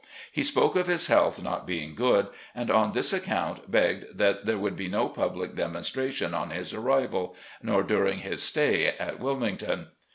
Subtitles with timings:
[0.31, 4.57] He spoke of his health not being good, and on this account begged that there
[4.57, 9.89] would be no public demonstration on his arrival, nor during his stay at Wilmington.